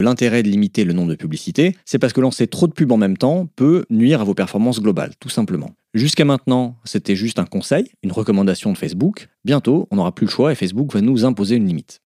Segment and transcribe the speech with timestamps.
[0.00, 2.96] L'intérêt de limiter le nombre de publicités, c'est parce que lancer trop de pubs en
[2.96, 5.70] même temps peut nuire à vos performances globales, tout simplement.
[5.94, 9.28] Jusqu'à maintenant, c'était juste un conseil, une recommandation de Facebook.
[9.44, 12.00] Bientôt, on n'aura plus le choix et Facebook va nous imposer une limite.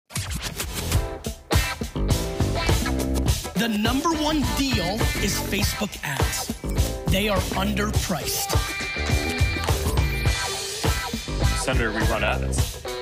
[3.54, 6.52] The number one deal is Facebook ads.
[7.12, 8.50] They are underpriced.
[11.64, 12.95] Senator, we run ads.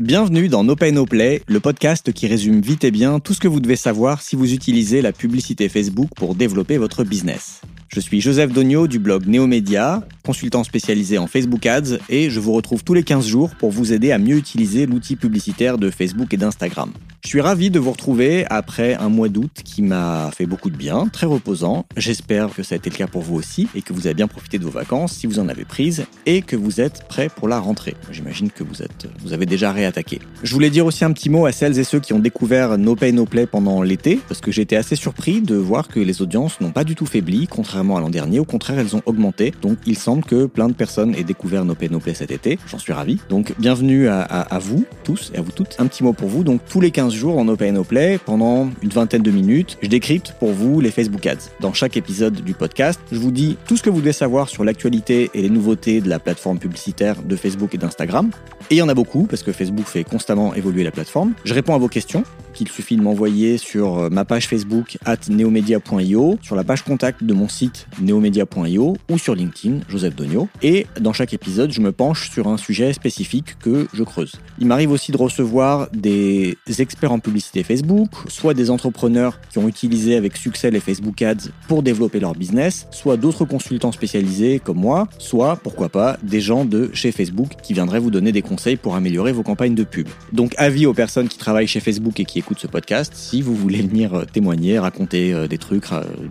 [0.00, 3.38] Bienvenue dans No Pay No Play, le podcast qui résume vite et bien tout ce
[3.38, 7.60] que vous devez savoir si vous utilisez la publicité Facebook pour développer votre business.
[7.86, 12.52] Je suis Joseph Dogno du blog Neomédia, consultant spécialisé en Facebook Ads, et je vous
[12.54, 16.34] retrouve tous les 15 jours pour vous aider à mieux utiliser l'outil publicitaire de Facebook
[16.34, 16.90] et d'Instagram.
[17.24, 20.76] Je suis ravi de vous retrouver après un mois d'août qui m'a fait beaucoup de
[20.76, 21.86] bien, très reposant.
[21.96, 24.28] J'espère que ça a été le cas pour vous aussi et que vous avez bien
[24.28, 27.48] profité de vos vacances si vous en avez prises et que vous êtes prêts pour
[27.48, 27.96] la rentrée.
[28.10, 30.20] J'imagine que vous êtes, vous avez déjà réattaqué.
[30.42, 32.94] Je voulais dire aussi un petit mot à celles et ceux qui ont découvert No
[32.94, 36.20] Pay No Play pendant l'été parce que j'ai été assez surpris de voir que les
[36.20, 38.38] audiences n'ont pas du tout faibli, contrairement à l'an dernier.
[38.38, 39.54] Au contraire, elles ont augmenté.
[39.62, 42.58] Donc il semble que plein de personnes aient découvert No Pay No Play cet été.
[42.70, 43.18] J'en suis ravi.
[43.30, 45.76] Donc bienvenue à, à, vous tous et à vous toutes.
[45.78, 46.44] Un petit mot pour vous.
[46.44, 50.34] Donc tous les 15 jours dans No Play, pendant une vingtaine de minutes, je décrypte
[50.38, 51.50] pour vous les Facebook Ads.
[51.60, 54.64] Dans chaque épisode du podcast, je vous dis tout ce que vous devez savoir sur
[54.64, 58.30] l'actualité et les nouveautés de la plateforme publicitaire de Facebook et d'Instagram.
[58.70, 61.34] Et il y en a beaucoup parce que Facebook fait constamment évoluer la plateforme.
[61.44, 66.38] Je réponds à vos questions qu'il suffit de m'envoyer sur ma page Facebook at neomedia.io,
[66.40, 70.48] sur la page contact de mon site neomedia.io ou sur LinkedIn, Joseph Donio.
[70.62, 74.36] Et dans chaque épisode, je me penche sur un sujet spécifique que je creuse.
[74.58, 79.68] Il m'arrive aussi de recevoir des experts en publicité Facebook, soit des entrepreneurs qui ont
[79.68, 84.78] utilisé avec succès les Facebook Ads pour développer leur business, soit d'autres consultants spécialisés comme
[84.78, 88.76] moi, soit, pourquoi pas, des gens de chez Facebook qui viendraient vous donner des conseils
[88.76, 90.08] pour améliorer vos campagnes de pub.
[90.32, 93.54] Donc avis aux personnes qui travaillent chez Facebook et qui écoutent ce podcast, si vous
[93.54, 95.86] voulez venir témoigner, raconter des trucs,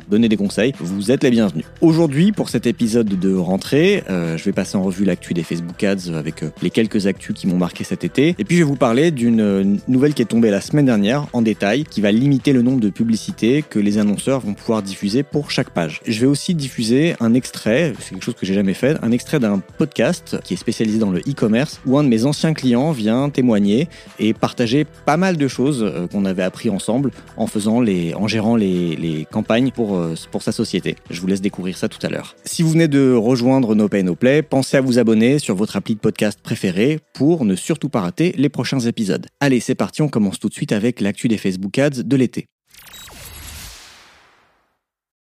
[0.10, 1.66] donner des conseils, vous êtes les bienvenus.
[1.82, 5.84] Aujourd'hui, pour cet épisode de rentrée, euh, je vais passer en revue l'actu des Facebook
[5.84, 8.36] Ads avec les quelques actus qui m'ont marqué cet été.
[8.38, 11.42] Et puis je vais vous parler d'une nouvelle qui est tombée la semaine dernière en
[11.42, 15.52] détail, qui va limiter le nombre de publicités que les annonceurs vont pouvoir diffuser pour
[15.52, 16.02] chaque page.
[16.08, 19.40] Je vais aussi diffuser un extrait, c'est quelque chose que j'ai jamais fait, un extrait
[19.40, 23.30] d'un podcast qui est spécialisé dans le e-commerce, où un de mes anciens clients vient
[23.30, 23.88] témoigner
[24.20, 28.56] et partager pas mal de choses qu'on avait appris ensemble en faisant les, en gérant
[28.56, 30.96] les, les campagnes pour, pour sa société.
[31.10, 32.36] Je vous laisse découvrir ça tout à l'heure.
[32.46, 35.76] Si vous venez de rejoindre No Pay No Play, pensez à vous abonner sur votre
[35.76, 39.28] appli de podcast préféré pour ne surtout pas rater les prochains épisodes.
[39.40, 42.46] Allez, c'est parti, on commence tout de suite avec l'actu des Facebook Ads de l'été.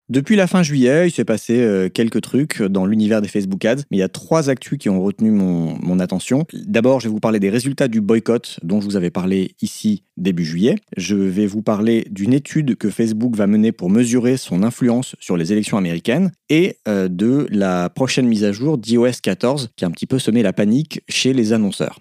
[0.09, 3.83] Depuis la fin juillet, il s'est passé euh, quelques trucs dans l'univers des Facebook Ads,
[3.89, 6.45] mais il y a trois actus qui ont retenu mon, mon attention.
[6.53, 10.03] D'abord, je vais vous parler des résultats du boycott dont je vous avais parlé ici
[10.17, 10.75] début juillet.
[10.97, 15.37] Je vais vous parler d'une étude que Facebook va mener pour mesurer son influence sur
[15.37, 19.87] les élections américaines et euh, de la prochaine mise à jour d'iOS 14 qui a
[19.87, 21.99] un petit peu semé la panique chez les annonceurs.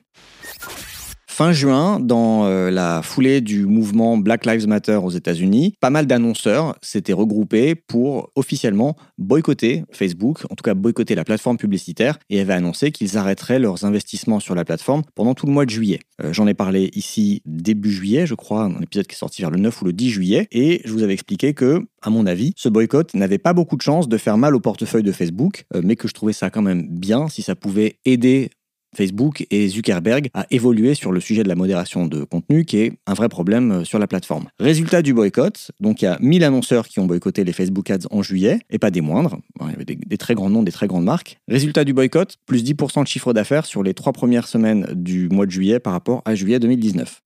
[1.35, 6.07] Fin juin, dans euh, la foulée du mouvement Black Lives Matter aux États-Unis, pas mal
[6.07, 12.39] d'annonceurs s'étaient regroupés pour officiellement boycotter Facebook, en tout cas boycotter la plateforme publicitaire, et
[12.39, 16.01] avaient annoncé qu'ils arrêteraient leurs investissements sur la plateforme pendant tout le mois de juillet.
[16.23, 19.51] Euh, J'en ai parlé ici début juillet, je crois, un épisode qui est sorti vers
[19.51, 22.53] le 9 ou le 10 juillet, et je vous avais expliqué que, à mon avis,
[22.57, 25.81] ce boycott n'avait pas beaucoup de chances de faire mal au portefeuille de Facebook, euh,
[25.83, 28.51] mais que je trouvais ça quand même bien si ça pouvait aider
[28.97, 32.93] Facebook et Zuckerberg à évoluer sur le sujet de la modération de contenu, qui est
[33.07, 34.49] un vrai problème sur la plateforme.
[34.59, 38.07] Résultat du boycott, donc il y a 1000 annonceurs qui ont boycotté les Facebook Ads
[38.11, 40.73] en juillet, et pas des moindres, il y avait des, des très grands noms, des
[40.73, 41.39] très grandes marques.
[41.49, 45.47] Résultat du boycott, plus 10% de chiffre d'affaires sur les trois premières semaines du mois
[45.47, 47.23] de juillet par rapport à juillet 2019.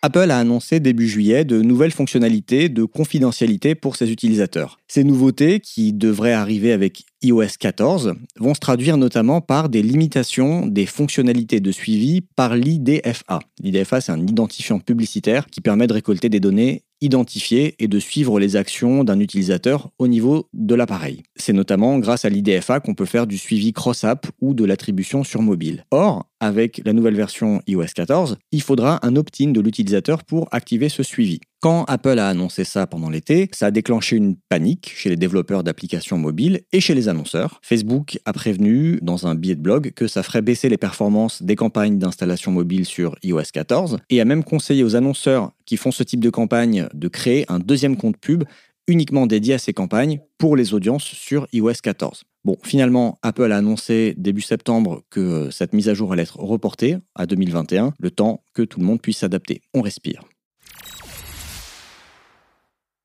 [0.00, 4.78] Apple a annoncé début juillet de nouvelles fonctionnalités de confidentialité pour ses utilisateurs.
[4.86, 10.66] Ces nouveautés, qui devraient arriver avec iOS 14, vont se traduire notamment par des limitations
[10.66, 13.40] des fonctionnalités de suivi par l'IDFA.
[13.60, 18.40] L'IDFA, c'est un identifiant publicitaire qui permet de récolter des données identifier et de suivre
[18.40, 21.22] les actions d'un utilisateur au niveau de l'appareil.
[21.36, 25.42] C'est notamment grâce à l'IDFA qu'on peut faire du suivi cross-app ou de l'attribution sur
[25.42, 25.84] mobile.
[25.90, 30.88] Or, avec la nouvelle version iOS 14, il faudra un opt-in de l'utilisateur pour activer
[30.88, 31.40] ce suivi.
[31.60, 35.64] Quand Apple a annoncé ça pendant l'été, ça a déclenché une panique chez les développeurs
[35.64, 37.58] d'applications mobiles et chez les annonceurs.
[37.62, 41.56] Facebook a prévenu dans un billet de blog que ça ferait baisser les performances des
[41.56, 46.04] campagnes d'installation mobile sur iOS 14 et a même conseillé aux annonceurs qui font ce
[46.04, 48.44] type de campagne de créer un deuxième compte pub
[48.86, 52.24] uniquement dédié à ces campagnes pour les audiences sur iOS 14.
[52.44, 56.38] Bon, finalement, Apple a annoncé début septembre que euh, cette mise à jour allait être
[56.38, 59.60] reportée à 2021, le temps que tout le monde puisse s'adapter.
[59.74, 60.22] On respire.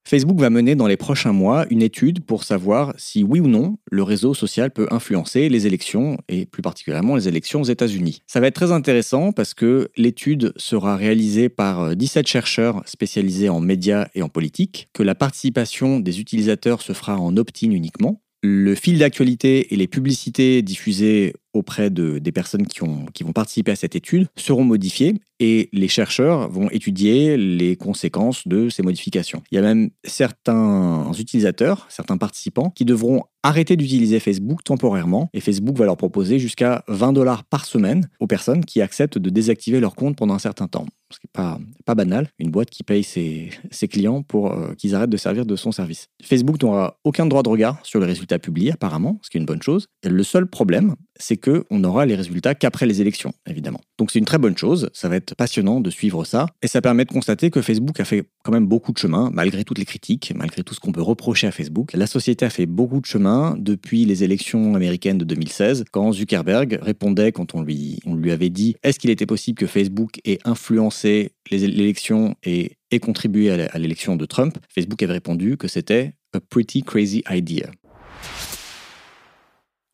[0.05, 3.77] Facebook va mener dans les prochains mois une étude pour savoir si oui ou non
[3.89, 8.21] le réseau social peut influencer les élections et plus particulièrement les élections aux États-Unis.
[8.27, 13.59] Ça va être très intéressant parce que l'étude sera réalisée par 17 chercheurs spécialisés en
[13.59, 18.22] médias et en politique, que la participation des utilisateurs se fera en opt-in uniquement.
[18.45, 23.31] Le fil d'actualité et les publicités diffusées auprès de, des personnes qui, ont, qui vont
[23.31, 28.81] participer à cette étude seront modifiées et les chercheurs vont étudier les conséquences de ces
[28.81, 29.43] modifications.
[29.51, 35.41] Il y a même certains utilisateurs, certains participants qui devront arrêter d'utiliser Facebook temporairement et
[35.41, 39.81] Facebook va leur proposer jusqu'à 20 dollars par semaine aux personnes qui acceptent de désactiver
[39.81, 40.85] leur compte pendant un certain temps.
[41.11, 44.73] Ce qui n'est pas, pas banal, une boîte qui paye ses, ses clients pour euh,
[44.75, 46.07] qu'ils arrêtent de servir de son service.
[46.23, 49.45] Facebook n'aura aucun droit de regard sur les résultats publiés apparemment, ce qui est une
[49.45, 49.87] bonne chose.
[50.03, 53.81] Le seul problème, c'est qu'on aura les résultats qu'après les élections, évidemment.
[53.97, 56.81] Donc c'est une très bonne chose, ça va être passionnant de suivre ça, et ça
[56.81, 59.85] permet de constater que Facebook a fait quand même beaucoup de chemin, malgré toutes les
[59.85, 61.93] critiques, malgré tout ce qu'on peut reprocher à Facebook.
[61.93, 66.79] La société a fait beaucoup de chemin depuis les élections américaines de 2016, quand Zuckerberg
[66.81, 70.39] répondait, quand on lui, on lui avait dit est-ce qu'il était possible que Facebook ait
[70.45, 76.39] influencé l'élection et ait contribué à l'élection de Trump, Facebook avait répondu que c'était a
[76.39, 77.69] pretty crazy idea.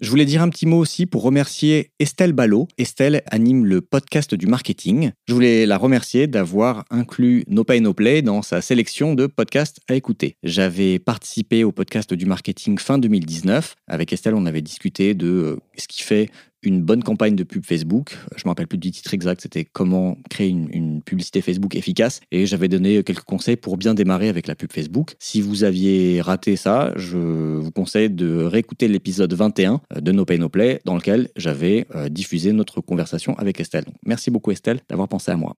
[0.01, 2.69] Je voulais dire un petit mot aussi pour remercier Estelle Ballot.
[2.77, 5.11] Estelle anime le podcast du marketing.
[5.27, 9.81] Je voulais la remercier d'avoir inclus No Pay No Play dans sa sélection de podcasts
[9.89, 10.37] à écouter.
[10.41, 13.75] J'avais participé au podcast du marketing fin 2019.
[13.89, 16.29] Avec Estelle, on avait discuté de euh, ce qui fait
[16.63, 18.17] une bonne campagne de pub Facebook.
[18.35, 22.19] Je me rappelle plus du titre exact, c'était comment créer une, publicité Facebook efficace.
[22.31, 25.15] Et j'avais donné quelques conseils pour bien démarrer avec la pub Facebook.
[25.19, 30.39] Si vous aviez raté ça, je vous conseille de réécouter l'épisode 21 de No Pay
[30.39, 33.85] No Play dans lequel j'avais euh, diffusé notre conversation avec Estelle.
[34.05, 35.55] merci beaucoup Estelle d'avoir pensé à moi.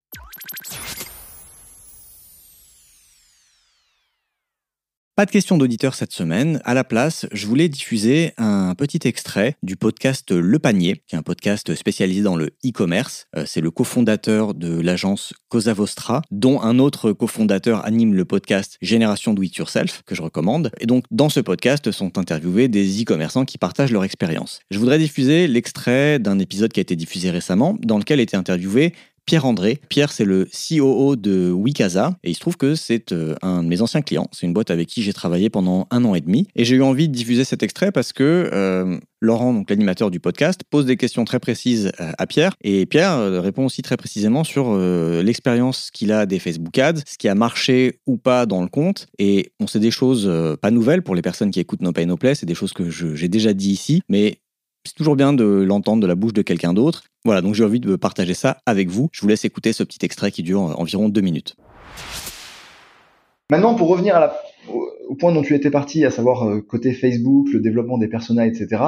[5.17, 6.61] Pas de questions d'auditeurs cette semaine.
[6.63, 11.17] À la place, je voulais diffuser un petit extrait du podcast Le Panier, qui est
[11.17, 13.25] un podcast spécialisé dans le e-commerce.
[13.35, 18.77] Euh, c'est le cofondateur de l'agence Cosa Vostra, dont un autre cofondateur anime le podcast
[18.81, 20.71] Génération Do It Yourself, que je recommande.
[20.79, 24.61] Et donc, dans ce podcast sont interviewés des e-commerçants qui partagent leur expérience.
[24.71, 28.93] Je voudrais diffuser l'extrait d'un épisode qui a été diffusé récemment, dans lequel était interviewé
[29.25, 29.79] Pierre André.
[29.89, 33.67] Pierre, c'est le COO de Wikaza et il se trouve que c'est euh, un de
[33.67, 34.27] mes anciens clients.
[34.31, 36.47] C'est une boîte avec qui j'ai travaillé pendant un an et demi.
[36.55, 40.19] Et j'ai eu envie de diffuser cet extrait parce que euh, Laurent, donc l'animateur du
[40.19, 44.43] podcast, pose des questions très précises euh, à Pierre et Pierre répond aussi très précisément
[44.43, 48.67] sur l'expérience qu'il a des Facebook Ads, ce qui a marché ou pas dans le
[48.67, 49.07] compte.
[49.19, 50.29] Et on sait des choses
[50.61, 52.89] pas nouvelles pour les personnes qui écoutent No Pay No Play, c'est des choses que
[52.89, 54.40] j'ai déjà dit ici, mais
[54.85, 57.03] c'est toujours bien de l'entendre de la bouche de quelqu'un d'autre.
[57.23, 59.09] Voilà, donc j'ai envie de partager ça avec vous.
[59.11, 61.55] Je vous laisse écouter ce petit extrait qui dure environ deux minutes.
[63.49, 64.31] Maintenant, pour revenir
[65.09, 68.47] au, point dont tu étais parti, à savoir euh, côté Facebook, le développement des personas,
[68.47, 68.81] etc.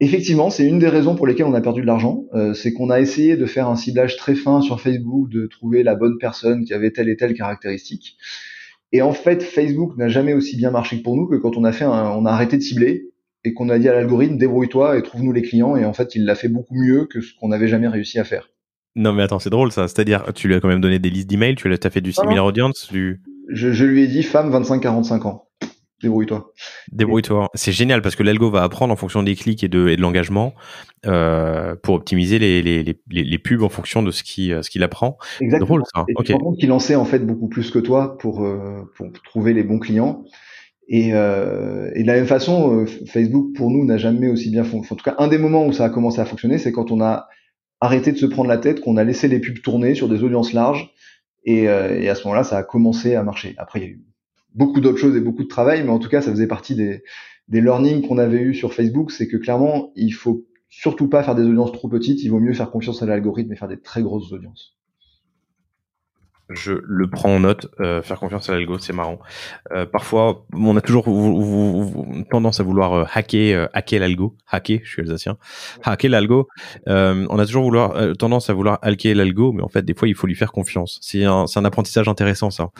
[0.00, 2.24] Effectivement, c'est une des raisons pour lesquelles on a perdu de l'argent.
[2.32, 5.82] Euh, c'est qu'on a essayé de faire un ciblage très fin sur Facebook, de trouver
[5.82, 8.16] la bonne personne qui avait telle et telle caractéristique.
[8.92, 11.64] Et en fait, Facebook n'a jamais aussi bien marché que pour nous que quand on
[11.64, 13.09] a fait on a arrêté de cibler
[13.44, 16.24] et qu'on a dit à l'algorithme débrouille-toi et trouve-nous les clients et en fait il
[16.24, 18.50] l'a fait beaucoup mieux que ce qu'on n'avait jamais réussi à faire.
[18.96, 21.28] Non mais attends c'est drôle ça, c'est-à-dire tu lui as quand même donné des listes
[21.28, 23.22] d'emails, tu as fait du similar audience, du...
[23.48, 25.46] je, je lui ai dit femme 25-45 ans.
[26.02, 26.52] Débrouille-toi.
[26.92, 27.48] Débrouille-toi.
[27.54, 30.00] C'est génial parce que l'algo va apprendre en fonction des clics et de, et de
[30.00, 30.54] l'engagement
[31.06, 34.82] euh, pour optimiser les, les, les, les, pubs en fonction de ce qu'il ce qu'il
[34.82, 35.18] apprend.
[35.40, 35.66] Exactement.
[35.66, 36.04] Drôle ça.
[36.08, 36.34] Et okay.
[36.58, 39.78] qu'il en sait en fait beaucoup plus que toi pour, euh, pour trouver les bons
[39.78, 40.24] clients.
[40.92, 44.64] Et, euh, et, de la même façon, euh, Facebook pour nous n'a jamais aussi bien
[44.64, 44.88] fonctionné.
[44.90, 47.00] En tout cas, un des moments où ça a commencé à fonctionner, c'est quand on
[47.00, 47.28] a
[47.80, 50.52] arrêté de se prendre la tête, qu'on a laissé les pubs tourner sur des audiences
[50.52, 50.92] larges,
[51.44, 53.54] et, euh, et à ce moment-là, ça a commencé à marcher.
[53.56, 54.02] Après, il y a eu
[54.52, 57.04] beaucoup d'autres choses et beaucoup de travail, mais en tout cas, ça faisait partie des,
[57.46, 61.36] des learnings qu'on avait eu sur Facebook, c'est que clairement, il faut surtout pas faire
[61.36, 64.02] des audiences trop petites, il vaut mieux faire confiance à l'algorithme et faire des très
[64.02, 64.79] grosses audiences
[66.50, 67.68] je le prends en note.
[67.80, 69.18] Euh, faire confiance à l'algo, c'est marrant.
[69.72, 71.04] Euh, parfois, on a toujours
[72.30, 74.36] tendance à vouloir euh, hacker, hacker l'algo.
[74.50, 75.38] Hacker, je suis alsacien.
[75.82, 76.48] Hacker l'algo.
[76.86, 80.14] on a toujours vouloir, tendance à vouloir hacker l'algo, mais en fait, des fois, il
[80.14, 80.98] faut lui faire confiance.
[81.02, 82.70] C'est un, un apprentissage intéressant, ça.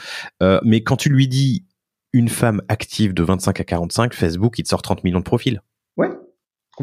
[0.64, 1.64] mais quand tu lui dis
[2.12, 5.62] une femme active de 25 à 45, Facebook, il te sort 30 millions de profils.
[5.96, 6.08] Ouais.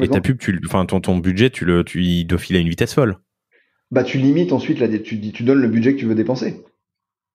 [0.01, 2.93] Et ta pub, tu, enfin, ton, ton budget, tu le, tu, il à une vitesse
[2.93, 3.17] folle.
[3.89, 6.63] Bah, tu limites ensuite, là, tu, tu donnes le budget que tu veux dépenser.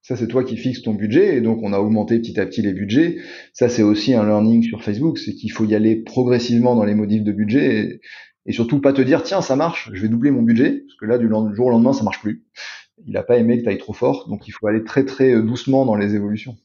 [0.03, 2.61] Ça, c'est toi qui fixes ton budget, et donc on a augmenté petit à petit
[2.61, 3.19] les budgets.
[3.53, 6.97] Ça, c'est aussi un learning sur Facebook, c'est qu'il faut y aller progressivement dans les
[6.97, 8.01] modifs de budget,
[8.47, 11.07] et, surtout pas te dire, tiens, ça marche, je vais doubler mon budget, parce que
[11.07, 12.45] là, du jour au lendemain, ça marche plus.
[13.07, 15.41] Il n'a pas aimé que tu ailles trop fort, donc il faut aller très très
[15.41, 16.57] doucement dans les évolutions.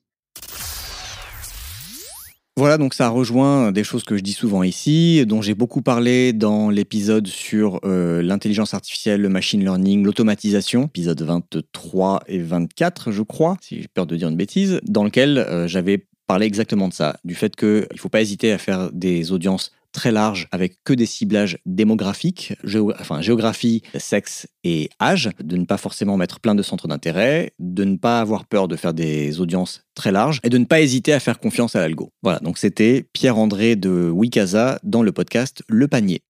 [2.57, 6.33] Voilà, donc ça rejoint des choses que je dis souvent ici, dont j'ai beaucoup parlé
[6.33, 13.21] dans l'épisode sur euh, l'intelligence artificielle, le machine learning, l'automatisation, épisode 23 et 24, je
[13.21, 16.93] crois, si j'ai peur de dire une bêtise, dans lequel euh, j'avais parlé exactement de
[16.93, 20.77] ça, du fait qu'il ne faut pas hésiter à faire des audiences très large avec
[20.83, 22.53] que des ciblages démographiques,
[22.99, 27.83] enfin géographie, sexe et âge, de ne pas forcément mettre plein de centres d'intérêt, de
[27.83, 31.13] ne pas avoir peur de faire des audiences très larges et de ne pas hésiter
[31.13, 32.11] à faire confiance à l'algo.
[32.21, 36.21] Voilà, donc c'était Pierre-André de Wikaza dans le podcast Le Panier.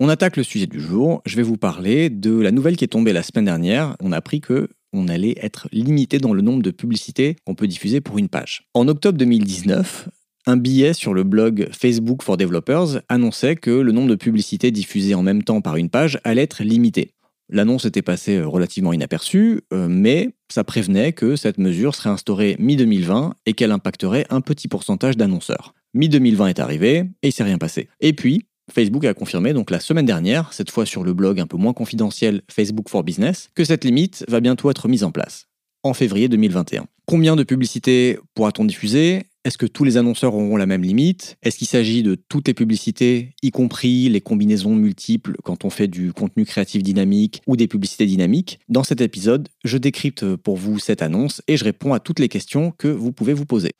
[0.00, 1.20] On attaque le sujet du jour.
[1.26, 3.96] Je vais vous parler de la nouvelle qui est tombée la semaine dernière.
[4.00, 7.66] On a appris que on allait être limité dans le nombre de publicités qu'on peut
[7.66, 8.68] diffuser pour une page.
[8.74, 10.08] En octobre 2019,
[10.46, 15.14] un billet sur le blog Facebook for Developers annonçait que le nombre de publicités diffusées
[15.14, 17.12] en même temps par une page allait être limité.
[17.48, 22.56] L'annonce était passée euh, relativement inaperçue, euh, mais ça prévenait que cette mesure serait instaurée
[22.58, 25.74] mi-2020 et qu'elle impacterait un petit pourcentage d'annonceurs.
[25.94, 27.88] Mi-2020 est arrivé et il s'est rien passé.
[28.00, 31.46] Et puis, Facebook a confirmé donc la semaine dernière, cette fois sur le blog un
[31.46, 35.46] peu moins confidentiel Facebook for Business, que cette limite va bientôt être mise en place,
[35.82, 36.86] en février 2021.
[37.06, 39.24] Combien de publicités pourra-t-on diffuser?
[39.44, 41.36] Est-ce que tous les annonceurs auront la même limite?
[41.42, 45.88] Est-ce qu'il s'agit de toutes les publicités, y compris les combinaisons multiples quand on fait
[45.88, 48.60] du contenu créatif dynamique ou des publicités dynamiques?
[48.68, 52.28] Dans cet épisode, je décrypte pour vous cette annonce et je réponds à toutes les
[52.28, 53.72] questions que vous pouvez vous poser.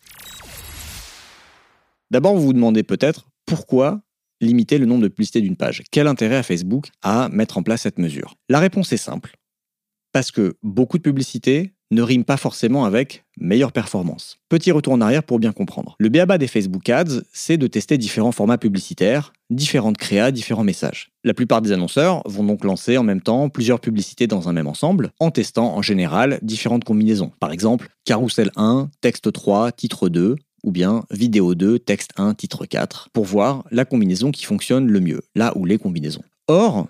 [2.11, 4.03] D'abord, vous vous demandez peut-être pourquoi
[4.41, 5.85] limiter le nombre de publicités d'une page?
[5.93, 8.35] Quel intérêt a Facebook à mettre en place cette mesure?
[8.49, 9.37] La réponse est simple.
[10.13, 14.39] Parce que beaucoup de publicités ne rime pas forcément avec meilleure performance.
[14.49, 15.95] Petit retour en arrière pour bien comprendre.
[15.99, 21.11] Le BABA des Facebook Ads, c'est de tester différents formats publicitaires, différentes créas, différents messages.
[21.23, 24.67] La plupart des annonceurs vont donc lancer en même temps plusieurs publicités dans un même
[24.67, 27.31] ensemble, en testant en général différentes combinaisons.
[27.41, 32.65] Par exemple, carousel 1, texte 3, titre 2, ou bien vidéo 2, texte 1, titre
[32.65, 36.23] 4, pour voir la combinaison qui fonctionne le mieux, là où les combinaisons.
[36.49, 36.87] Or,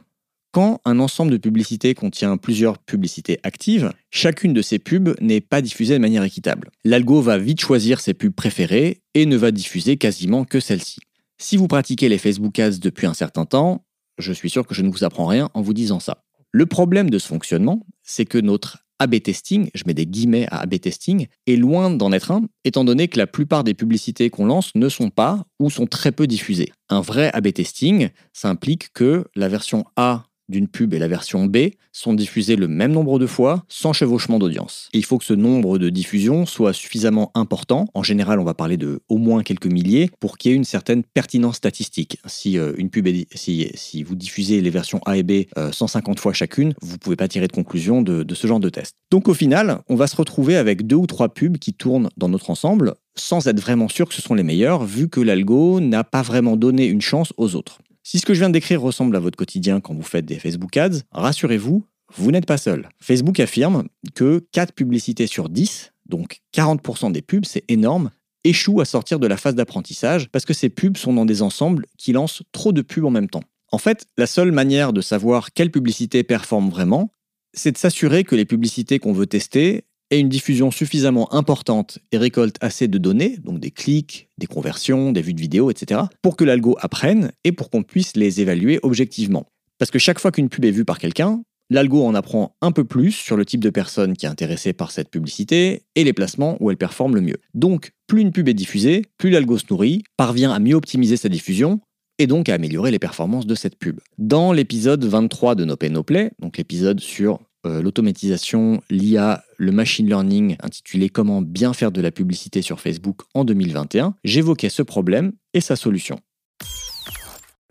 [0.52, 5.62] quand un ensemble de publicités contient plusieurs publicités actives, chacune de ces pubs n'est pas
[5.62, 6.70] diffusée de manière équitable.
[6.84, 11.00] L'algo va vite choisir ses pubs préférées et ne va diffuser quasiment que celles-ci.
[11.38, 13.84] Si vous pratiquez les Facebook Ads depuis un certain temps,
[14.18, 16.22] je suis sûr que je ne vous apprends rien en vous disant ça.
[16.50, 20.60] Le problème de ce fonctionnement, c'est que notre AB testing, je mets des guillemets à
[20.60, 24.44] AB testing, est loin d'en être un, étant donné que la plupart des publicités qu'on
[24.44, 26.70] lance ne sont pas ou sont très peu diffusées.
[26.90, 31.46] Un vrai AB testing, ça implique que la version A d'une pub et la version
[31.46, 34.88] B sont diffusées le même nombre de fois sans chevauchement d'audience.
[34.92, 38.76] Il faut que ce nombre de diffusions soit suffisamment important, en général on va parler
[38.76, 42.18] de au moins quelques milliers, pour qu'il y ait une certaine pertinence statistique.
[42.26, 46.20] Si euh, une pub si, si, vous diffusez les versions A et B 150 euh,
[46.20, 48.96] fois chacune, vous ne pouvez pas tirer de conclusion de, de ce genre de test.
[49.10, 52.28] Donc au final, on va se retrouver avec deux ou trois pubs qui tournent dans
[52.28, 56.04] notre ensemble sans être vraiment sûr que ce sont les meilleurs, vu que l'algo n'a
[56.04, 57.78] pas vraiment donné une chance aux autres.
[58.04, 60.38] Si ce que je viens de décrire ressemble à votre quotidien quand vous faites des
[60.38, 62.88] Facebook Ads, rassurez-vous, vous n'êtes pas seul.
[63.00, 68.10] Facebook affirme que 4 publicités sur 10, donc 40% des pubs, c'est énorme,
[68.44, 71.86] échouent à sortir de la phase d'apprentissage parce que ces pubs sont dans des ensembles
[71.96, 73.44] qui lancent trop de pubs en même temps.
[73.70, 77.12] En fait, la seule manière de savoir quelle publicité performe vraiment,
[77.54, 79.84] c'est de s'assurer que les publicités qu'on veut tester
[80.18, 85.22] une diffusion suffisamment importante et récolte assez de données, donc des clics, des conversions, des
[85.22, 89.46] vues de vidéos, etc., pour que l'algo apprenne et pour qu'on puisse les évaluer objectivement.
[89.78, 92.84] Parce que chaque fois qu'une pub est vue par quelqu'un, l'algo en apprend un peu
[92.84, 96.56] plus sur le type de personne qui est intéressée par cette publicité et les placements
[96.60, 97.38] où elle performe le mieux.
[97.54, 101.28] Donc, plus une pub est diffusée, plus l'algo se nourrit, parvient à mieux optimiser sa
[101.28, 101.80] diffusion
[102.18, 103.98] et donc à améliorer les performances de cette pub.
[104.18, 106.04] Dans l'épisode 23 de No Pay No
[106.38, 112.10] donc l'épisode sur euh, l'automatisation, l'IA, le machine learning intitulé Comment bien faire de la
[112.10, 116.18] publicité sur Facebook en 2021, j'évoquais ce problème et sa solution.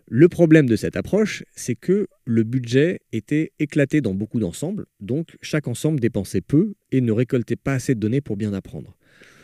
[0.08, 5.36] Le problème de cette approche, c'est que le budget était éclaté dans beaucoup d'ensembles, donc
[5.40, 8.96] chaque ensemble dépensait peu et ne récoltait pas assez de données pour bien apprendre.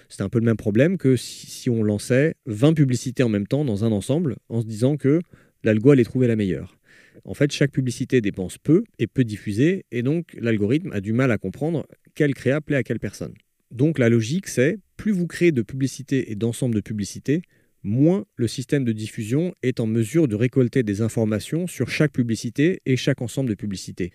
[0.09, 3.64] C'est un peu le même problème que si on lançait 20 publicités en même temps
[3.64, 5.21] dans un ensemble en se disant que
[5.64, 6.77] l'algo allait trouver la meilleure.
[7.25, 11.30] En fait, chaque publicité dépense peu et peu diffusée, et donc l'algorithme a du mal
[11.30, 13.34] à comprendre quelle créa plaît à quelle personne.
[13.70, 17.42] Donc la logique, c'est plus vous créez de publicités et d'ensembles de publicités,
[17.82, 22.80] moins le système de diffusion est en mesure de récolter des informations sur chaque publicité
[22.87, 24.12] et chaque ensemble de publicités.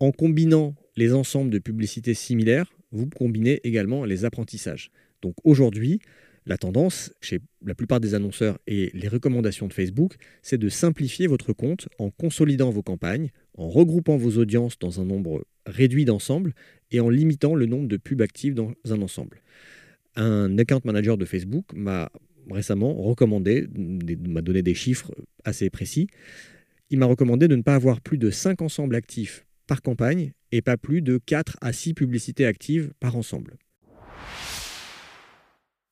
[0.00, 4.90] En combinant les ensembles de publicités similaires, vous combinez également les apprentissages.
[5.22, 6.00] Donc aujourd'hui,
[6.46, 11.26] la tendance chez la plupart des annonceurs et les recommandations de Facebook, c'est de simplifier
[11.26, 16.52] votre compte en consolidant vos campagnes, en regroupant vos audiences dans un nombre réduit d'ensembles
[16.90, 19.40] et en limitant le nombre de pubs actives dans un ensemble.
[20.16, 22.10] Un account manager de Facebook m'a
[22.50, 23.66] récemment recommandé,
[24.28, 25.12] m'a donné des chiffres
[25.44, 26.08] assez précis.
[26.90, 30.60] Il m'a recommandé de ne pas avoir plus de 5 ensembles actifs par campagne et
[30.60, 33.56] pas plus de 4 à 6 publicités actives par ensemble.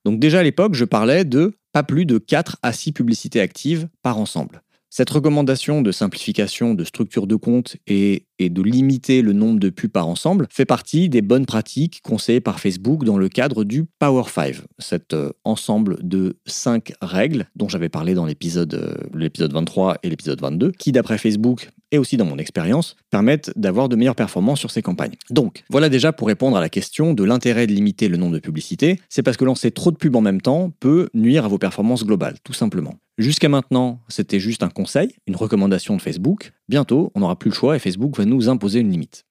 [0.05, 3.89] Donc déjà à l'époque, je parlais de pas plus de 4 à 6 publicités actives
[4.03, 4.63] par ensemble.
[4.95, 9.91] Cette recommandation de simplification de structure de compte et, de limiter le nombre de pubs
[9.91, 14.25] par ensemble fait partie des bonnes pratiques conseillées par Facebook dans le cadre du Power
[14.29, 19.99] 5, cet euh, ensemble de 5 règles dont j'avais parlé dans l'épisode euh, l'épisode 23
[20.03, 24.17] et l'épisode 22, qui d'après Facebook et aussi dans mon expérience, permettent d'avoir de meilleures
[24.17, 25.15] performances sur ces campagnes.
[25.31, 28.41] Donc, voilà déjà pour répondre à la question de l'intérêt de limiter le nombre de
[28.41, 28.99] publicités.
[29.09, 32.05] C'est parce que lancer trop de pubs en même temps peut nuire à vos performances
[32.05, 32.97] globales, tout simplement.
[33.19, 36.53] Jusqu'à maintenant, c'était juste un conseil, une recommandation de Facebook.
[36.69, 39.27] Bientôt, on n'aura plus le choix et Facebook va nous imposer une limite.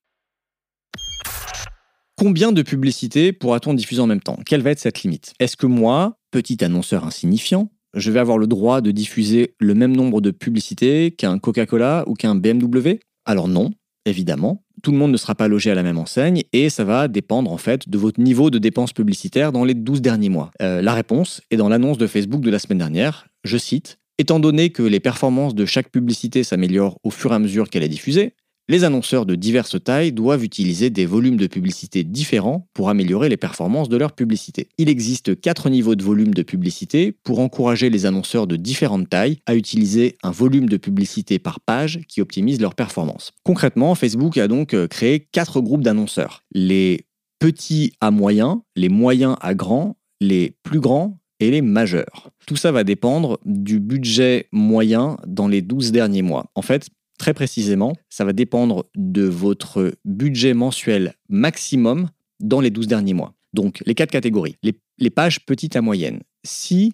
[2.15, 4.37] Combien de publicités pourra-t-on diffuser en même temps?
[4.45, 5.33] Quelle va être cette limite?
[5.39, 9.95] Est-ce que moi, petit annonceur insignifiant, je vais avoir le droit de diffuser le même
[9.95, 13.71] nombre de publicités qu'un Coca-Cola ou qu'un BMW Alors non,
[14.05, 14.63] évidemment.
[14.83, 17.51] Tout le monde ne sera pas logé à la même enseigne et ça va dépendre
[17.51, 20.51] en fait de votre niveau de dépenses publicitaires dans les 12 derniers mois.
[20.61, 23.27] Euh, la réponse est dans l'annonce de Facebook de la semaine dernière.
[23.43, 27.39] Je cite Étant donné que les performances de chaque publicité s'améliorent au fur et à
[27.39, 28.35] mesure qu'elle est diffusée,
[28.67, 33.37] les annonceurs de diverses tailles doivent utiliser des volumes de publicité différents pour améliorer les
[33.37, 34.69] performances de leur publicité.
[34.77, 39.39] Il existe quatre niveaux de volume de publicité pour encourager les annonceurs de différentes tailles
[39.45, 43.31] à utiliser un volume de publicité par page qui optimise leur performance.
[43.43, 46.43] Concrètement, Facebook a donc euh, créé quatre groupes d'annonceurs.
[46.53, 47.07] Les
[47.39, 52.29] petits à moyens, les moyens à grands, les plus grands et les majeurs.
[52.47, 56.51] Tout ça va dépendre du budget moyen dans les 12 derniers mois.
[56.55, 56.89] En fait,
[57.21, 63.35] Très précisément, ça va dépendre de votre budget mensuel maximum dans les 12 derniers mois.
[63.53, 64.55] Donc, les quatre catégories.
[64.63, 66.21] Les, pages petites à moyennes.
[66.43, 66.93] Si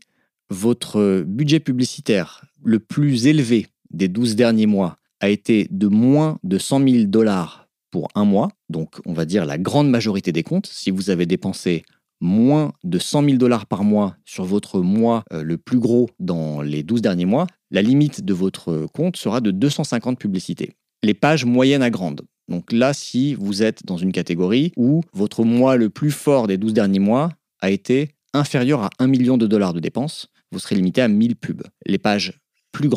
[0.50, 6.58] votre budget publicitaire le plus élevé des 12 derniers mois a été de moins de
[6.58, 10.68] 100 000 dollars pour un mois, donc on va dire la grande majorité des comptes,
[10.68, 11.84] si vous avez dépensé
[12.22, 16.62] moins de 100 000 dollars par mois sur votre mois euh, le plus gros dans
[16.62, 20.74] les 12 derniers mois, la limite de votre compte sera de 250 publicités.
[21.04, 22.22] Les pages moyennes à grandes.
[22.48, 26.58] Donc là, si vous êtes dans une catégorie où votre mois le plus fort des
[26.58, 30.76] 12 derniers mois a été inférieur à 1 million de dollars de dépenses, vous serez
[30.76, 31.64] limité à 1000 pubs.
[31.86, 32.40] Les pages
[32.78, 32.90] plus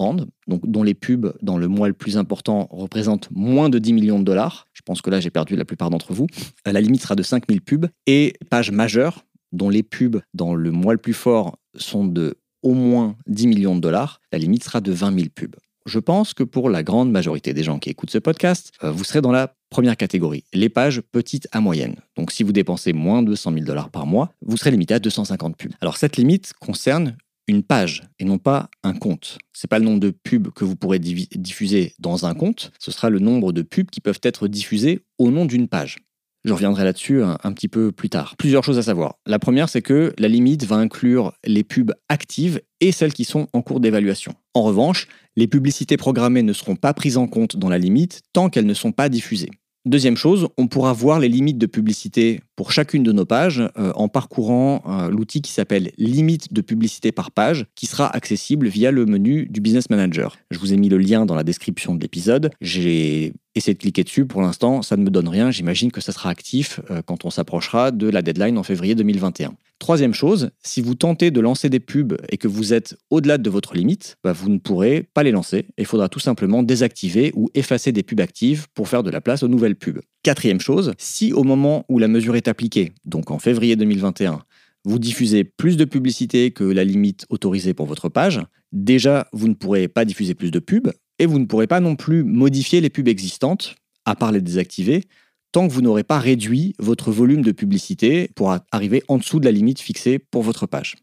[0.46, 4.18] donc dont les pubs dans le mois le plus important représentent moins de 10 millions
[4.18, 6.26] de dollars, je pense que là j'ai perdu la plupart d'entre vous,
[6.66, 10.92] la limite sera de 5000 pubs, et pages majeures, dont les pubs dans le mois
[10.92, 14.92] le plus fort sont de au moins 10 millions de dollars, la limite sera de
[14.92, 15.56] 20 000 pubs.
[15.86, 19.04] Je pense que pour la grande majorité des gens qui écoutent ce podcast, euh, vous
[19.04, 21.96] serez dans la première catégorie, les pages petites à moyennes.
[22.16, 24.98] Donc si vous dépensez moins de 100 000 dollars par mois, vous serez limité à
[24.98, 25.72] 250 pubs.
[25.80, 27.16] Alors cette limite concerne
[27.46, 29.38] une page et non pas un compte.
[29.52, 33.10] C'est pas le nombre de pubs que vous pourrez diffuser dans un compte, ce sera
[33.10, 35.98] le nombre de pubs qui peuvent être diffusées au nom d'une page.
[36.44, 38.34] Je reviendrai là-dessus un, un, petit peu plus tard.
[38.38, 39.16] Plusieurs choses à savoir.
[39.26, 43.48] La première, c'est que la limite va inclure les pubs actives et celles qui sont
[43.52, 44.32] en cours d'évaluation.
[44.54, 48.48] En revanche, les publicités programmées ne seront pas prises en compte dans la limite tant
[48.48, 49.50] qu'elles ne sont pas diffusées.
[49.86, 53.90] Deuxième chose, on pourra voir les limites de publicité pour chacune de nos pages euh,
[53.94, 58.90] en parcourant euh, l'outil qui s'appelle limite de publicité par page, qui sera accessible via
[58.90, 60.36] le menu du Business Manager.
[60.50, 62.50] Je vous ai mis le lien dans la description de l'épisode.
[62.60, 64.26] J'ai essayé de cliquer dessus.
[64.26, 65.50] Pour l'instant, ça ne me donne rien.
[65.50, 69.54] J'imagine que ça sera actif euh, quand on s'approchera de la deadline en février 2021.
[69.78, 73.48] Troisième chose, si vous tentez de lancer des pubs et que vous êtes au-delà de
[73.48, 75.64] votre limite, bah, vous ne pourrez pas les lancer.
[75.78, 79.42] Il faudra tout simplement désactiver ou effacer des pubs actives pour faire de la place
[79.42, 80.00] aux nouvelles pubs.
[80.22, 84.42] Quatrième chose, si au moment où la mesure est appliquée, donc en février 2021,
[84.84, 89.54] vous diffusez plus de publicité que la limite autorisée pour votre page, déjà vous ne
[89.54, 92.90] pourrez pas diffuser plus de pubs et vous ne pourrez pas non plus modifier les
[92.90, 95.04] pubs existantes, à part les désactiver,
[95.52, 99.46] tant que vous n'aurez pas réduit votre volume de publicité pour arriver en dessous de
[99.46, 100.96] la limite fixée pour votre page.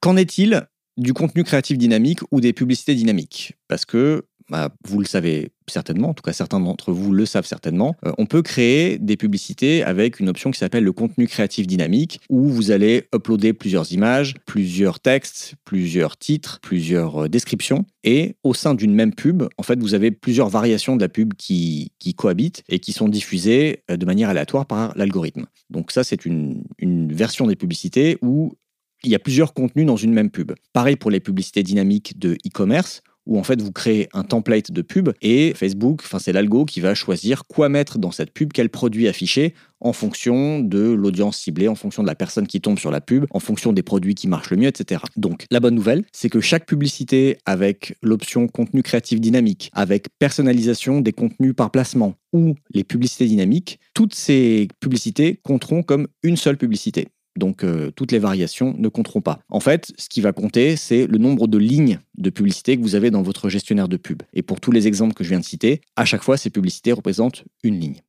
[0.00, 0.66] Qu'en est-il
[0.98, 3.54] du contenu créatif dynamique ou des publicités dynamiques?
[3.68, 7.46] Parce que bah, vous le savez certainement, en tout cas certains d'entre vous le savent
[7.46, 11.66] certainement, euh, on peut créer des publicités avec une option qui s'appelle le contenu créatif
[11.66, 18.34] dynamique, où vous allez uploader plusieurs images, plusieurs textes, plusieurs titres, plusieurs euh, descriptions, et
[18.42, 21.92] au sein d'une même pub, en fait, vous avez plusieurs variations de la pub qui,
[22.16, 25.46] cohabitent et qui sont diffusées de manière aléatoire par l'algorithme.
[25.68, 26.64] Donc ça, c'est une
[27.12, 28.54] version des publicités où
[29.02, 30.52] il y a plusieurs contenus dans une même pub.
[30.72, 34.82] Pareil pour les publicités dynamiques de e-commerce, où en fait vous créez un template de
[34.82, 39.08] pub et Facebook, c'est l'algo qui va choisir quoi mettre dans cette pub, quel produit
[39.08, 43.00] afficher en fonction de l'audience ciblée, en fonction de la personne qui tombe sur la
[43.00, 45.00] pub, en fonction des produits qui marchent le mieux, etc.
[45.16, 51.00] Donc la bonne nouvelle, c'est que chaque publicité avec l'option contenu créatif dynamique, avec personnalisation
[51.00, 56.58] des contenus par placement ou les publicités dynamiques, toutes ces publicités compteront comme une seule
[56.58, 57.08] publicité.
[57.36, 59.40] Donc euh, toutes les variations ne compteront pas.
[59.48, 62.94] En fait, ce qui va compter, c'est le nombre de lignes de publicité que vous
[62.94, 64.22] avez dans votre gestionnaire de pub.
[64.32, 66.92] Et pour tous les exemples que je viens de citer, à chaque fois, ces publicités
[66.92, 68.00] représentent une ligne.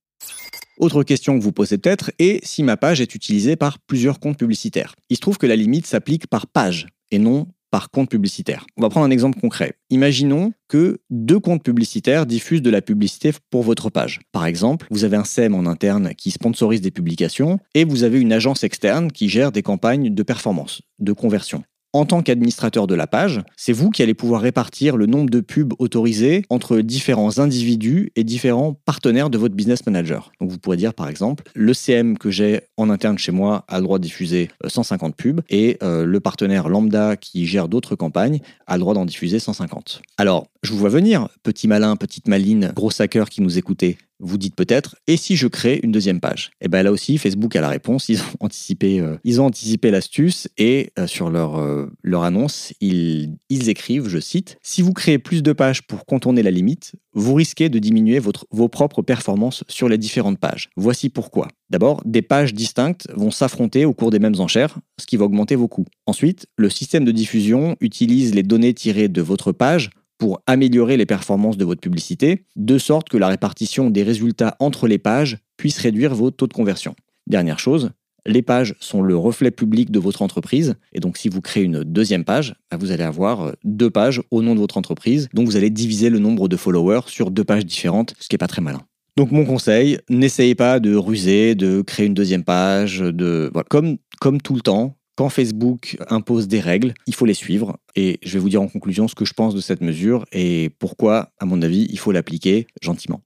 [0.78, 4.40] Autre question que vous posez peut-être est si ma page est utilisée par plusieurs comptes
[4.40, 4.96] publicitaires.
[5.10, 8.66] Il se trouve que la limite s'applique par page et non par compte publicitaire.
[8.78, 9.74] On va prendre un exemple concret.
[9.90, 14.20] Imaginons que deux comptes publicitaires diffusent de la publicité pour votre page.
[14.32, 18.20] Par exemple, vous avez un SEM en interne qui sponsorise des publications et vous avez
[18.20, 22.96] une agence externe qui gère des campagnes de performance, de conversion en tant qu'administrateur de
[22.96, 27.40] la page, c'est vous qui allez pouvoir répartir le nombre de pubs autorisés entre différents
[27.40, 30.32] individus et différents partenaires de votre business manager.
[30.40, 33.78] Donc vous pourrez dire par exemple, le CM que j'ai en interne chez moi a
[33.78, 37.96] le droit de diffuser 150 euh, pubs et euh, le partenaire lambda qui gère d'autres
[37.96, 40.02] campagnes a le droit d'en diffuser 150.
[40.18, 43.98] Alors, je vous vois venir, petit malin, petite maline, gros hacker qui nous écoutez.
[44.24, 46.52] Vous dites peut-être, et si je crée une deuxième page?
[46.62, 48.08] Et eh bien là aussi, Facebook a la réponse.
[48.08, 51.88] Ils ont anticipé, euh, anticipé l'astuce et euh, sur leur, euh,
[52.22, 56.94] annonce, ils, écrivent, je cite, Si vous créez plus de pages pour contourner la limite,
[57.14, 60.70] vous risquez de diminuer vos propres performances sur les différentes pages.
[60.78, 61.48] Voici pourquoi.
[61.70, 65.56] D'abord, des pages distinctes vont s'affronter au cours des mêmes enchères, ce qui va augmenter
[65.56, 65.86] vos coûts.
[66.06, 69.90] Ensuite, le système de diffusion utilise les données tirées de votre page
[70.22, 74.88] pour améliorer les performances de votre publicité, de sorte que la répartition des résultats entre
[74.88, 76.94] les pages puisse réduire vos taux de conversion.
[77.26, 77.90] Dernière chose,
[78.28, 81.84] les pages sont le reflet public de votre entreprise, et donc si vous créez une
[81.84, 85.48] deuxième page, bah, vous allez avoir euh, deux pages au nom de votre entreprise, donc
[85.48, 88.46] vous allez diviser le nombre de followers sur deux pages différentes, ce qui n'est pas
[88.46, 88.84] très malin.
[89.18, 94.40] Donc mon conseil, n'essayez pas de ruser, de créer une deuxième page, de comme comme
[94.40, 97.78] tout le temps, quand Facebook impose des règles, il faut les suivre.
[97.96, 100.72] Et je vais vous dire en conclusion ce que je pense de cette mesure et
[100.80, 103.22] pourquoi, à mon avis, il faut l'appliquer gentiment.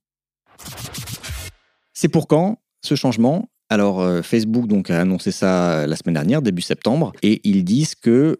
[1.94, 3.48] C'est pour quand ce changement?
[3.68, 7.94] Alors euh, Facebook donc a annoncé ça la semaine dernière, début septembre, et ils disent
[7.94, 8.38] que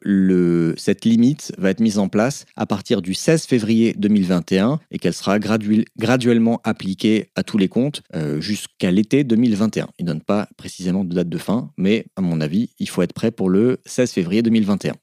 [0.77, 5.15] cette limite va être mise en place à partir du 16 février 2021 et qu'elle
[5.15, 9.89] sera graduellement appliquée à tous les comptes euh, jusqu'à l'été 2021.
[9.99, 13.03] Ils ne donnent pas précisément de date de fin, mais à mon avis, il faut
[13.03, 14.95] être prêt pour le 16 février 2021.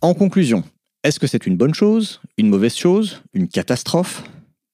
[0.00, 0.62] En conclusion,
[1.02, 4.22] est-ce que c'est une bonne chose, une mauvaise chose, une catastrophe?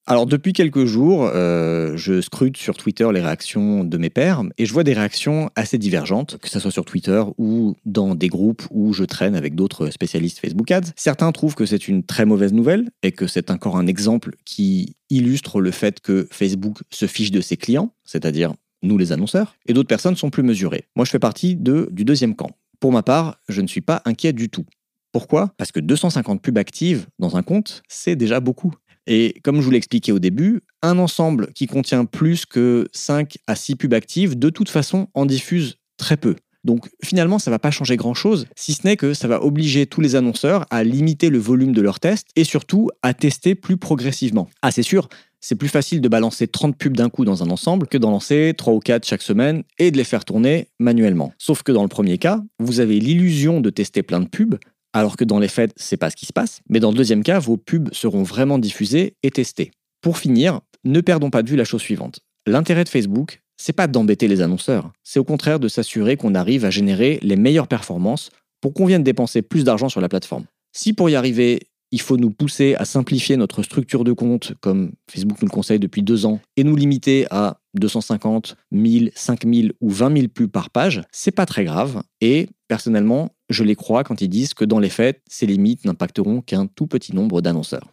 [0.07, 4.67] Alors depuis quelques jours, euh, je scrute sur Twitter les réactions de mes pairs et
[4.67, 8.61] je vois des réactions assez divergentes, que ce soit sur Twitter ou dans des groupes
[8.69, 10.91] où je traîne avec d'autres spécialistes Facebook Ads.
[10.95, 14.95] Certains trouvent que c'est une très mauvaise nouvelle et que c'est encore un exemple qui
[15.09, 19.73] illustre le fait que Facebook se fiche de ses clients, c'est-à-dire nous les annonceurs, et
[19.73, 20.83] d'autres personnes sont plus mesurées.
[20.95, 22.51] Moi je fais partie de, du deuxième camp.
[22.79, 24.65] Pour ma part, je ne suis pas inquiet du tout.
[25.11, 25.53] Pourquoi?
[25.57, 28.75] Parce que 250 pubs actives dans un compte, c'est déjà beaucoup.
[29.07, 33.55] Et comme je vous l'expliquais au début, un ensemble qui contient plus que 5 à
[33.55, 36.35] 6 pubs actives, de toute façon, en diffuse très peu.
[36.63, 39.85] Donc finalement, ça ne va pas changer grand-chose, si ce n'est que ça va obliger
[39.85, 43.77] tous les annonceurs à limiter le volume de leurs tests et surtout à tester plus
[43.77, 44.49] progressivement.
[44.63, 45.07] Ah c'est sûr,
[45.41, 48.55] c'est plus facile de balancer 30 pubs d'un coup dans un ensemble que d'en lancer
[48.57, 51.33] 3 ou 4 chaque semaine et de les faire tourner manuellement.
[51.37, 54.57] Sauf que dans le premier cas, vous avez l'illusion de tester plein de pubs,
[54.95, 56.61] alors que dans les faits, c'est pas ce qui se passe.
[56.69, 59.71] Mais dans le deuxième cas, vos pubs seront vraiment diffusées et testées.
[59.99, 62.21] Pour finir, ne perdons pas de vue la chose suivante.
[62.47, 66.63] L'intérêt de Facebook, c'est pas d'embêter les annonceurs, c'est au contraire de s'assurer qu'on arrive
[66.63, 68.29] à générer les meilleures performances
[68.61, 70.45] pour qu'on vienne dépenser plus d'argent sur la plateforme.
[70.71, 74.93] Si pour y arriver, il faut nous pousser à simplifier notre structure de compte, comme
[75.09, 79.89] Facebook nous le conseille depuis deux ans, et nous limiter à 250, 1000, 5000 ou
[79.89, 82.01] 20 000 pubs par page, c'est pas très grave.
[82.21, 86.41] Et personnellement, je les crois quand ils disent que dans les faits, ces limites n'impacteront
[86.41, 87.91] qu'un tout petit nombre d'annonceurs.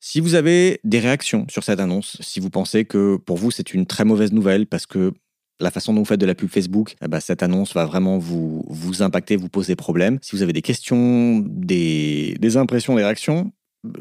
[0.00, 3.74] Si vous avez des réactions sur cette annonce, si vous pensez que pour vous c'est
[3.74, 5.12] une très mauvaise nouvelle parce que
[5.60, 8.18] la façon dont vous faites de la pub Facebook, eh ben, cette annonce va vraiment
[8.18, 10.18] vous, vous impacter, vous poser problème.
[10.22, 13.52] Si vous avez des questions, des, impressions, des réactions,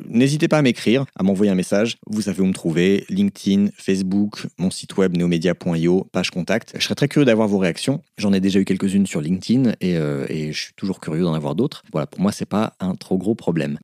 [0.09, 1.97] N'hésitez pas à m'écrire, à m'envoyer un message.
[2.07, 6.73] Vous savez où me trouver LinkedIn, Facebook, mon site web neomedia.io, page contact.
[6.75, 8.01] Je serais très curieux d'avoir vos réactions.
[8.17, 11.35] J'en ai déjà eu quelques-unes sur LinkedIn et, euh, et je suis toujours curieux d'en
[11.35, 11.83] avoir d'autres.
[11.91, 13.77] Voilà, pour moi, c'est pas un trop gros problème.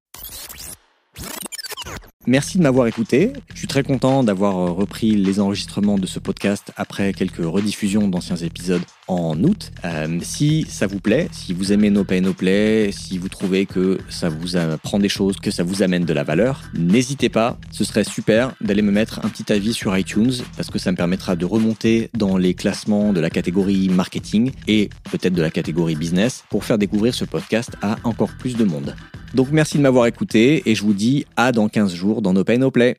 [2.28, 3.34] Merci de m'avoir écouté.
[3.52, 8.08] Je suis très content d'avoir euh, repris les enregistrements de ce podcast après quelques rediffusions
[8.08, 9.72] d'anciens épisodes en août.
[9.86, 13.66] Euh, si ça vous plaît, si vous aimez nos Pay No Play, si vous trouvez
[13.66, 17.58] que ça vous apprend des choses, que ça vous amène de la valeur, n'hésitez pas.
[17.72, 20.98] Ce serait super d'aller me mettre un petit avis sur iTunes parce que ça me
[20.98, 25.96] permettra de remonter dans les classements de la catégorie marketing et peut-être de la catégorie
[25.96, 28.96] business pour faire découvrir ce podcast à encore plus de monde.
[29.34, 32.44] Donc merci de m'avoir écouté et je vous dis à dans 15 jours dans No
[32.44, 32.96] Pay No Play.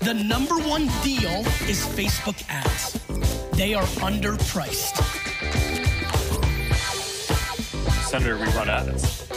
[0.00, 2.98] The number one deal is Facebook ads.
[3.52, 4.96] They are underpriced.
[8.08, 9.28] Senator, we run ads.